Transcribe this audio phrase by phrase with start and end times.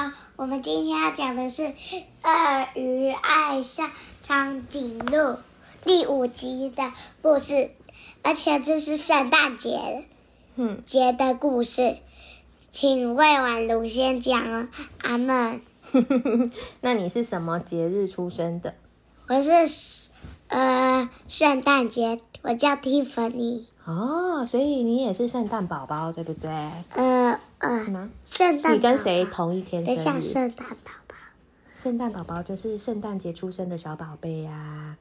[0.00, 1.62] 好，我们今天要讲的是
[2.22, 5.16] 《鳄鱼爱上长颈鹿》
[5.84, 7.72] 第五集的故事，
[8.22, 10.08] 而且这是圣诞节
[10.56, 11.98] 嗯，节的故事，
[12.70, 14.68] 请魏婉如先讲哦。
[15.02, 15.60] 阿门。
[16.80, 18.72] 那你是什么节日出生的？
[19.28, 20.10] 我是
[20.48, 23.66] 呃圣诞节，我叫 Tiffany。
[23.84, 26.50] 哦，所以你也是圣诞宝宝，对不对？
[26.94, 28.10] 呃呃，是吗？
[28.24, 30.22] 圣诞你跟谁同一天等一下，生日？
[30.22, 31.14] 圣诞宝宝。
[31.76, 34.96] 圣诞宝宝就是圣诞节出生的小宝贝呀、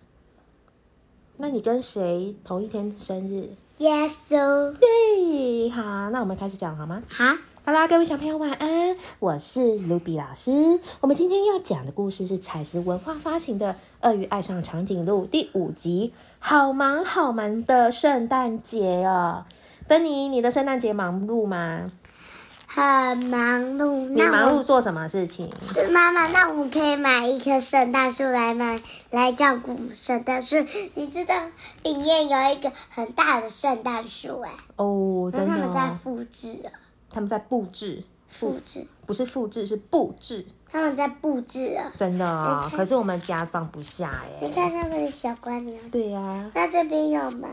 [1.37, 3.49] 那你跟谁同一天生日？
[3.77, 7.01] 耶稣，对，好，那我们开始讲好吗？
[7.07, 10.81] 好，好啦，各位小朋友晚安，我是卢比老师。
[10.99, 19.45] 我们今天要讲的故事是彩石文化发行的《鳄鱼爱上长颈鹿》第五集，好忙好忙的圣诞节哦。
[19.87, 21.89] 芬妮，你的圣诞节忙碌吗？
[22.71, 24.07] 很忙碌。
[24.07, 25.49] 你忙那我碌做什么事情？
[25.91, 30.55] 妈妈，那我们可以买一棵圣诞树来买来照顾圣诞树。
[30.93, 31.35] 你知道
[31.81, 36.69] 里面有一个很大的圣诞树哎，哦，然真的、后他们在哦，复制哦，
[37.09, 41.91] 他们在布置，复制，不是复制，是布置，他们在布置啊。
[41.97, 42.69] 真的哦你。
[42.69, 44.47] 看可是我们家放不下哎。
[44.47, 47.49] 你看他们的小瓜牛，对呀、那这边有吗？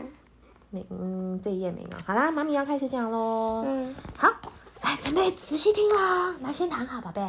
[0.69, 1.89] 没，嗯，这一页没有。
[2.05, 3.63] 好啦，妈咪要开始讲喽。
[3.65, 4.29] 嗯，好，
[4.87, 6.33] 来准备仔细听啦。
[6.41, 7.21] 来，先躺好，宝贝。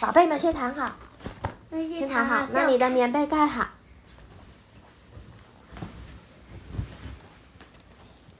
[0.00, 0.92] 宝贝们先躺好，
[1.72, 2.36] 先躺好。
[2.36, 3.66] 糖那你的棉被盖好。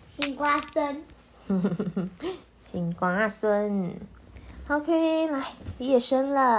[0.06, 1.02] 西瓜孙，
[2.62, 3.92] 星光孙
[4.68, 5.42] ，OK，来，
[5.78, 6.56] 夜深了，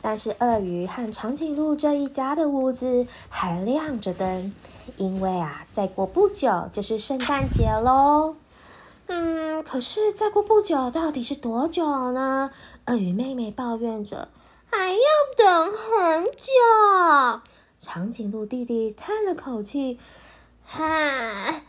[0.00, 4.54] 但是鳄鱼和长颈鹿这一家的屋子还亮着灯，
[4.96, 8.36] 因为啊，再过不久就是圣诞节喽。
[9.08, 12.52] 嗯，可是再过不久到底是多久呢？
[12.86, 14.28] 鳄鱼妹妹抱怨着，
[14.70, 14.98] 还要
[15.36, 17.42] 等很久。
[17.78, 19.98] 长颈鹿弟弟叹了口气，
[20.72, 21.64] 唉。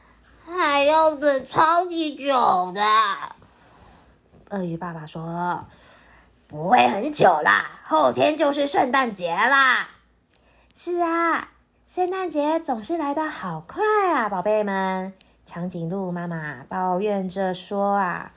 [0.46, 2.82] 还要等超级久的。
[4.52, 5.66] 鳄鱼爸爸说
[6.48, 9.90] ：“不会很久啦，后天就是圣诞节啦。”
[10.74, 11.50] 是啊，
[11.86, 15.14] 圣诞节总是来得好快啊，宝贝们。
[15.48, 18.34] 长颈鹿妈妈抱怨着说：“啊，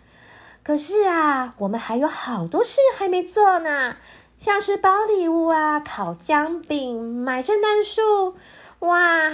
[0.62, 3.96] 可是啊，我们还有好多事还没做呢，
[4.38, 8.36] 像是包礼物啊、烤姜饼、买圣诞树，
[8.78, 9.32] 哇！”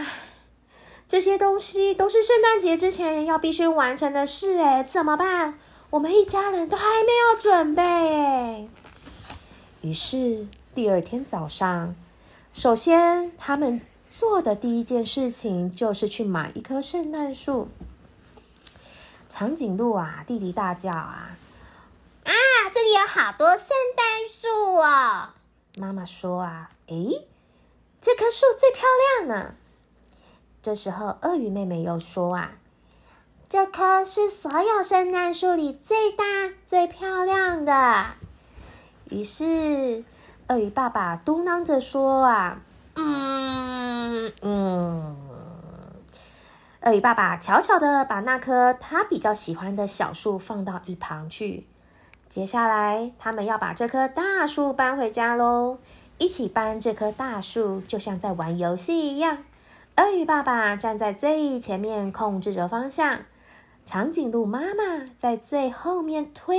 [1.06, 5.58] 这些东西都是圣诞节之前要必须完成的事，哎，怎么办？
[5.90, 8.68] 我们一家人都还没有准备，哎。
[9.82, 11.94] 于是第二天早上，
[12.54, 13.82] 首先他们
[14.18, 17.68] 做的第一件事情就是去买一棵圣诞树。
[19.28, 21.36] 长颈鹿啊，弟弟大叫啊！
[22.24, 22.32] 啊，
[22.74, 25.34] 这里有好多圣诞树哦！
[25.76, 27.26] 妈妈说啊，诶，
[28.00, 28.84] 这棵树最漂
[29.18, 29.54] 亮呢。
[30.62, 32.52] 这时候，鳄鱼妹妹又说：“啊，
[33.50, 36.24] 这棵是所有圣诞树里最大、
[36.64, 38.14] 最漂亮的。”
[39.10, 40.04] 于是，
[40.48, 42.62] 鳄鱼爸爸嘟囔着说：“啊，
[42.96, 45.16] 嗯嗯。”
[46.82, 51.66] 鳄鱼爸爸悄悄的把那棵他比较喜欢的小树放到一旁去。
[52.28, 55.78] 接下来，他们要把这棵大树搬回家喽。
[56.18, 59.38] 一起搬这棵大树，就像在玩游戏一样。
[59.96, 63.20] 鳄鱼爸爸站在最前面控制着方向，
[63.84, 66.58] 长颈鹿妈妈在最后面推，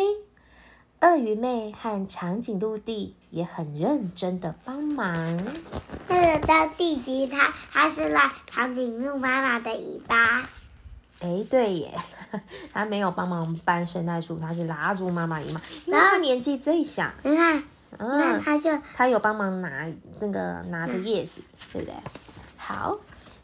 [1.01, 5.13] 鳄鱼妹和长颈鹿弟也很认真的帮忙。
[6.07, 10.49] 那个当弟弟他他是拉长颈鹿妈妈的尾巴，
[11.19, 11.93] 哎，对耶，
[12.73, 17.07] 他没有帮忙搬圣诞树，他是拉住妈妈尾巴，因为他年纪最小。
[17.21, 17.63] 你看，
[17.99, 19.85] 那嗯，他就他有帮忙拿
[20.19, 21.41] 那个拿着叶子，
[21.71, 21.93] 对不对？
[22.57, 22.97] 好。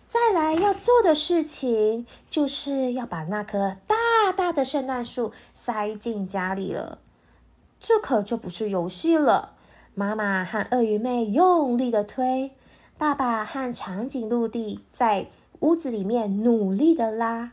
[0.07, 3.95] 再来要做的事情，就是要把那棵大
[4.35, 6.99] 大的圣诞树塞进家里了。
[7.85, 9.55] 这可就不是游戏了。
[9.93, 12.55] 妈妈和鳄鱼妹用力的推，
[12.97, 15.27] 爸爸和长颈鹿弟在
[15.59, 17.51] 屋子里面努力的拉，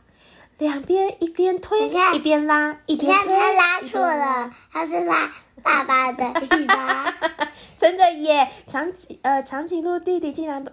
[0.57, 3.35] 两边一边推一边拉，一边推。
[3.37, 7.13] 他拉错了，他是拉爸爸的尾巴。
[7.77, 8.49] 真的耶！
[8.65, 10.65] 长颈呃长颈鹿弟弟竟然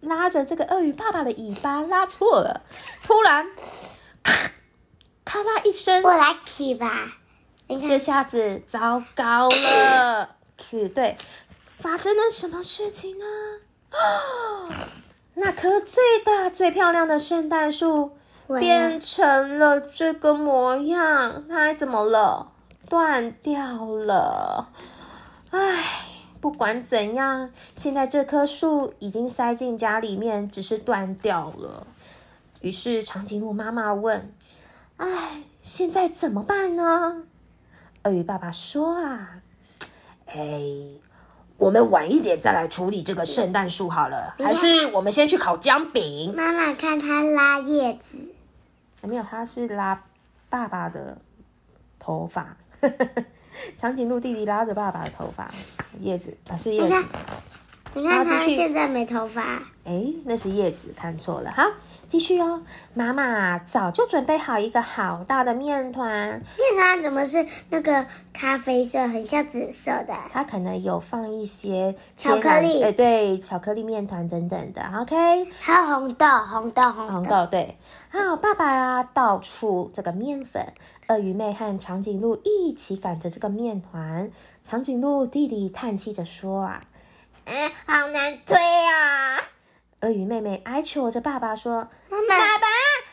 [0.00, 2.62] 拉着这个鳄鱼爸爸的尾巴拉错了，
[3.02, 3.46] 突然
[4.22, 4.34] 咔
[5.24, 7.16] 咔啦一声，我来起吧，
[7.76, 10.36] 这下子糟糕了。
[10.56, 11.16] 可对，
[11.78, 13.24] 发生了什么事情呢？
[13.90, 14.68] 啊，
[15.34, 18.16] 那棵最大最漂亮的圣诞树
[18.46, 22.52] 我变成了这个模样，它还怎么了？
[22.88, 24.70] 断掉了。
[25.50, 25.84] 唉，
[26.40, 31.86] 不管怎样，现在这棵树已经塞进家里面，只是断掉了。
[32.60, 34.34] 于是长颈鹿妈妈问
[34.98, 37.24] ：“唉，现在怎么办呢？”
[38.04, 39.40] 鳄鱼爸爸说：“啊，
[40.26, 40.62] 哎，
[41.56, 48.16] 我们晚一点再来处理这个圣诞树好了，还是我们先去烤姜饼？”妈妈看他拉叶子，
[49.02, 50.02] 没有，他是拉
[50.48, 51.18] 爸爸的
[51.98, 52.56] 头发。
[53.76, 55.50] 长颈鹿弟弟拉着爸爸的头发，
[56.00, 56.86] 叶子啊是叶子。
[56.86, 57.04] 你看
[57.94, 59.62] 你看他现在没头发。
[59.88, 61.50] 哎，那是叶子，看错了。
[61.50, 61.66] 哈，
[62.06, 62.62] 继续哦。
[62.92, 66.42] 妈妈早就准备好一个好大的面团。
[66.58, 70.14] 面团怎么是那个咖啡色，很像紫色的？
[70.30, 72.82] 它可能有放一些巧克力。
[72.82, 74.82] 哎，对，巧克力面团等等的。
[75.00, 75.46] OK。
[75.58, 77.12] 还有红豆，红豆，红豆。
[77.14, 77.78] 红豆对。
[78.10, 80.74] 好，爸爸啊，倒出这个面粉。
[81.06, 84.30] 鳄鱼妹和长颈鹿一起赶着这个面团。
[84.62, 86.82] 长颈鹿弟弟叹气着说：“啊。”
[87.50, 87.54] 嗯，
[87.86, 89.40] 好难推啊！
[90.00, 91.72] 鳄鱼妹妹哀求着爸爸说
[92.08, 92.66] ：“妈妈，爸爸，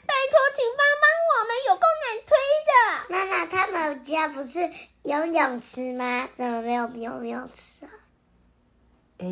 [0.06, 2.38] 拜托，请帮帮我们，有够难推
[2.70, 2.72] 的。”
[3.10, 4.70] 妈妈，他们家不是
[5.02, 6.30] 游泳池吗？
[6.38, 7.90] 怎么没有游泳池啊？
[9.18, 9.26] 哎，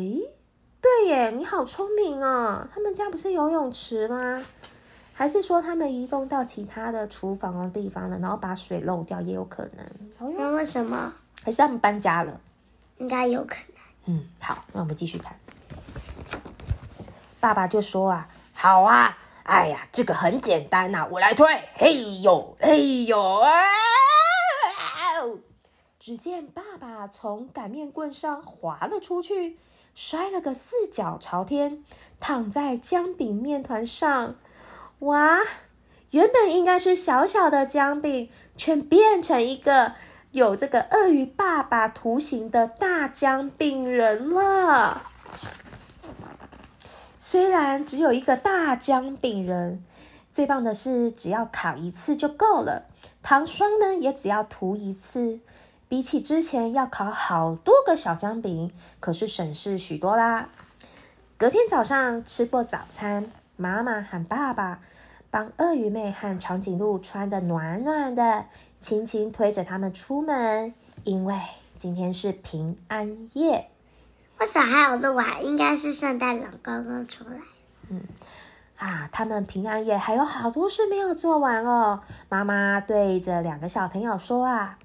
[0.80, 2.66] 对耶，你好聪明哦！
[2.74, 4.44] 他们家不是游泳池吗？
[5.12, 10.34] 还是说他们移动到其他的厨房的地方了，然后把水漏掉也有可能？
[10.36, 11.12] 那为什么？
[11.44, 12.40] 还是他们搬家了？
[12.98, 14.16] 应该有可能。
[14.16, 15.38] 嗯，好，那我们继续看。
[17.44, 21.46] 爸爸就说啊，好啊，哎呀，这个很简单呐，我来推。
[21.74, 23.50] 嘿呦，嘿呦啊！
[26.00, 29.58] 只见爸爸从擀面棍上滑了出去，
[29.94, 31.84] 摔了个四脚朝天，
[32.18, 34.36] 躺在姜饼面团上。
[35.00, 35.40] 哇，
[36.12, 39.92] 原本应该是小小的姜饼，却变成一个。
[40.32, 45.10] 有这个鳄鱼爸爸图形的大姜饼人了。
[47.34, 49.82] 虽然只有一个大姜饼人，
[50.32, 52.86] 最棒的是只要烤一次就够了。
[53.24, 55.40] 糖霜呢也只要涂一次，
[55.88, 58.70] 比起之前要烤好多个小姜饼，
[59.00, 60.48] 可是省事许多啦。
[61.36, 63.26] 隔天早上吃过早餐，
[63.56, 64.78] 妈妈喊爸爸
[65.28, 68.44] 帮鳄鱼妹和长颈鹿穿的暖暖的。
[68.78, 70.72] 轻轻推着他们出门，
[71.02, 71.34] 因为
[71.76, 73.70] 今天是平安夜。
[74.44, 75.38] 为什么还有录啊？
[75.40, 77.40] 应该是圣诞老公公出来。
[77.88, 78.02] 嗯，
[78.76, 82.02] 啊，他们平安夜还有好多事没有做完哦。
[82.28, 84.78] 妈妈对着两个小朋友说啊：“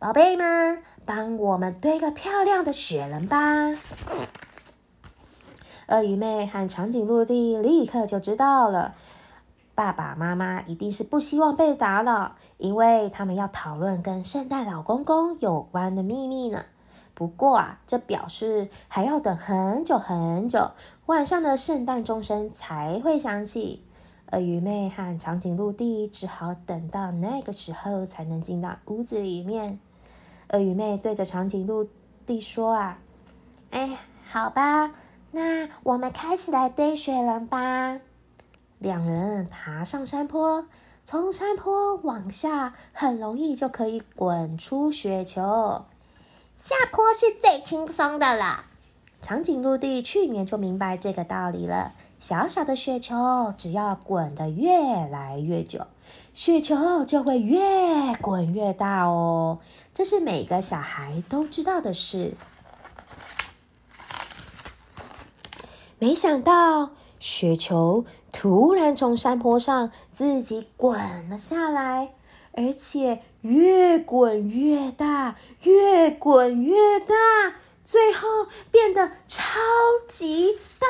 [0.00, 3.76] 宝贝们，帮我们堆个漂亮的雪人吧。”
[5.88, 8.94] 鳄鱼妹和长颈鹿弟立刻就知道了。
[9.74, 16.64] 爸爸妈妈一定是不希望被打扰，因为他们要讨论跟圣诞老公公有关的秘密呢。
[17.14, 20.72] 不过啊，这表示还要等很久很久，
[21.06, 23.84] 晚上的圣诞钟声才会响起。
[24.32, 29.78] 鳄鱼妹和长颈鹿弟只好等到那个时候才能进到屋子里面。
[30.48, 31.88] 鳄鱼妹对着长颈鹿
[32.26, 32.98] 弟说：“啊，
[33.70, 34.92] 哎，好吧，
[35.30, 38.00] 那我们开始来堆雪人吧。”
[38.80, 40.66] 两人爬上山坡，
[41.04, 45.84] 从山坡往下，很容易就可以滚出雪球。
[46.56, 48.64] 下坡是最轻松的了。
[49.20, 51.92] 长颈鹿弟去年就明白这个道理了。
[52.18, 55.86] 小小的雪球，只要滚得越来越久，
[56.32, 59.58] 雪球就会越滚越大哦。
[59.92, 62.34] 这是每个小孩都知道的事。
[65.98, 68.04] 没想到雪球。
[68.36, 72.14] 突然从山坡上自己滚了下来，
[72.56, 77.14] 而且越滚越大，越滚越大，
[77.82, 79.50] 最后变得超
[80.06, 80.86] 级大，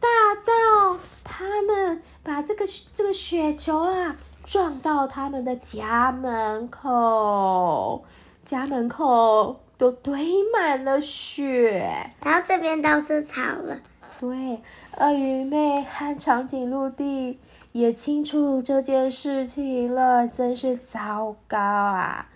[0.00, 0.08] 大
[0.44, 8.04] 到他们把这个这个雪球啊撞到他们的家门口，
[8.44, 13.78] 家门口都堆满了雪，然后这边都是草了。
[14.20, 14.60] 对，
[14.98, 17.40] 鳄鱼妹和长颈鹿弟
[17.72, 22.28] 也清楚这件事情了，真是糟糕啊！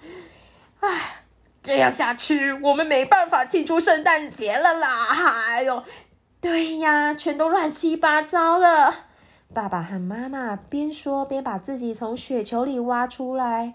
[0.81, 1.25] 唉，
[1.63, 5.07] 这样下去我们没办法庆祝圣诞节了啦！
[5.51, 5.83] 哎呦，
[6.41, 8.95] 对呀，全都乱七八糟了。
[9.53, 13.75] 爸爸和妈妈边说边把自己从雪球里挖出来，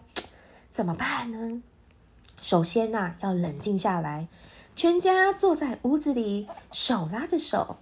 [0.70, 1.62] 怎么办呢？
[2.39, 4.27] 首先呐，要冷静下来，
[4.75, 7.77] 全家坐在屋子里，手拉着手。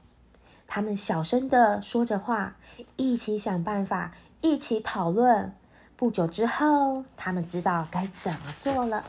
[0.71, 2.55] 他们小声的说着话，
[2.95, 5.51] 一起想办法，一起讨论。
[5.97, 9.03] 不久之后，他们知道该怎么做了。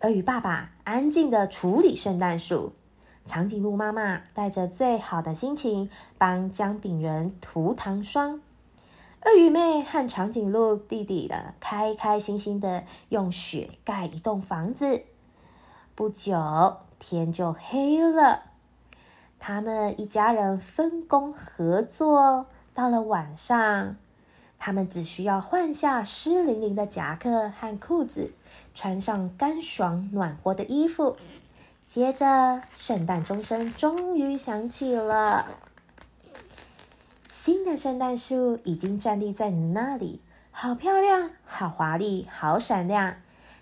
[0.00, 2.72] 鳄鱼爸爸安静的处理圣诞树，
[3.24, 5.88] 长颈鹿妈妈带着最好的心情
[6.18, 8.40] 帮姜饼人涂糖霜。
[9.24, 15.02] 鳄鱼妹和长颈鹿弟弟的开开心心的用雪盖一栋房子。
[15.94, 18.45] 不久天就黑了，
[19.48, 22.46] 他们一家人分工合作。
[22.74, 23.94] 到了晚上，
[24.58, 28.32] 他们只需要换下湿淋淋的夹克和裤子，
[28.74, 31.16] 穿上干爽暖和的衣服。
[31.86, 35.46] 接着，圣诞钟声终于响起了。
[37.24, 43.14] 新的圣诞树已经站立在那里，好漂亮，好华丽，好闪亮，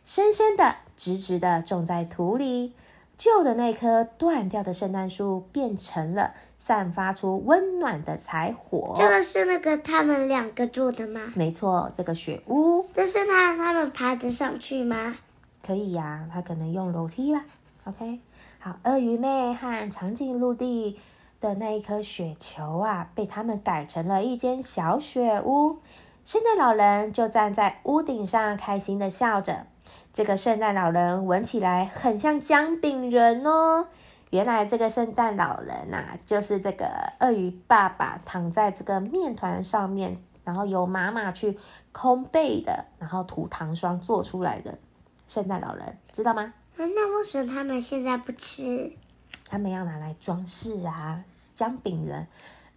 [0.03, 2.73] 深深的、直直的种在土里。
[3.17, 8.95] 旧的那棵断掉的圣诞树变成了散发出温暖的柴火。
[8.97, 11.33] 这个是那个他们两个住的吗？
[11.35, 12.85] 没错，这个雪屋。
[12.95, 15.17] 这是他他们爬得上去吗？
[15.67, 17.45] 可以呀，他可能用楼梯吧。
[17.85, 18.21] OK，
[18.59, 20.99] 好，鳄鱼妹和长颈鹿弟。
[21.41, 25.77] 的那一颗雪球啊，被他们改成了一间小雪屋。
[26.25, 29.67] 圣诞老人就站在屋顶上，开心的笑着。
[30.15, 33.89] 这个圣诞老人闻起来很像姜饼人哦。
[34.31, 36.87] 原来这个圣诞老人呐，就是这个
[37.19, 41.59] 鳄鱼爸爸躺在这个面团上面，然后由妈妈去
[41.93, 44.79] 烘焙的，然后涂糖霜做出来的
[45.27, 46.55] 圣诞老人，知道吗？
[46.77, 48.97] 那为什么他们现在不吃？
[49.49, 51.25] 他们要拿来装饰啊，
[51.57, 52.29] 姜饼人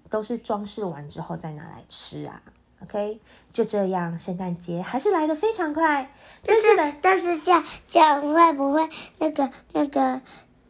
[0.10, 2.42] 都是装饰完之后再拿来吃啊。
[2.84, 3.20] OK，
[3.52, 6.12] 就这样，圣诞节还是来的非常快。
[6.46, 10.22] 但是，但是这样这样会不会那个那个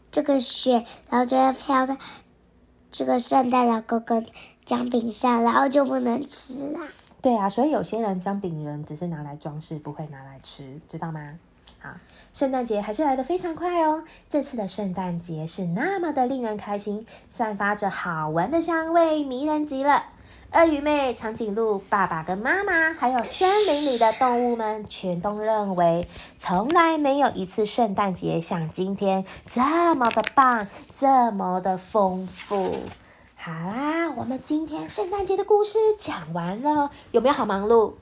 [0.10, 1.98] 这个雪，然后就会飘在
[2.90, 4.26] 这个圣诞老公公
[4.66, 6.82] 姜饼上，然后就不能吃啦？
[7.22, 11.38] 对啊，所以有些人姜饼人只是拿来装饰，不会拿来吃，知道吗？
[11.80, 11.90] 好，
[12.32, 14.04] 圣诞节还是来的非常快哦。
[14.30, 20.06] 这次的圣诞节是那么的令人开心，散发着好闻的香味，迷人极了。
[20.54, 32.76] 鳄鱼妹、长颈鹿爸爸跟妈妈，还有森林里的动物们，全都认为从来没有一次圣诞节像今天这么的棒，这么的丰富。
[33.36, 37.94] 好啦，我们今天圣诞节的故事讲完了，有没有好忙碌？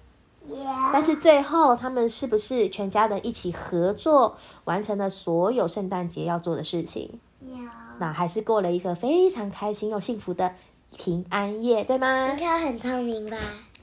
[0.94, 7.20] 但是最后，他们是不是全家人一起合作，完成了所有圣诞节要做的事情？
[7.42, 7.58] 有。
[7.98, 10.54] 那还是过了一个非常开心又幸福的
[10.98, 12.34] 平安夜，对吗？
[12.34, 13.38] 你看很聪明吧？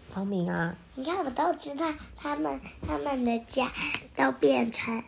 [0.08, 0.74] 聪明啊！
[0.94, 3.70] 你看我都知道，他们他们的家
[4.16, 5.02] 都变成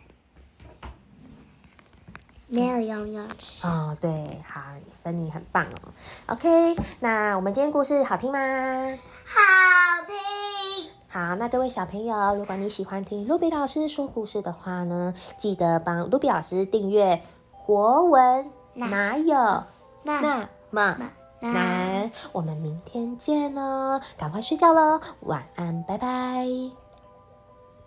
[2.49, 3.67] 没有游泳池。
[3.67, 4.61] 哦，对，好，
[5.03, 5.93] 芬妮很棒哦。
[6.27, 8.39] OK，那我们今天故事好听吗？
[9.25, 10.91] 好听。
[11.09, 17.23] 好，那各位小朋友，如果你喜欢听露比老师说故事的话呢，记得帮露比老师订阅
[17.67, 18.51] 国文。
[18.77, 19.63] 哪有
[20.03, 20.99] 那么
[21.53, 22.11] 难？
[22.33, 26.84] 我们明天见哦，赶快睡觉喽，晚安，拜拜。